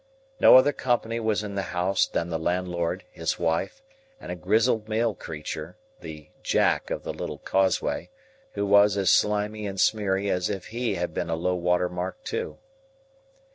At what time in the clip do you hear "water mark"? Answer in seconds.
11.53-12.23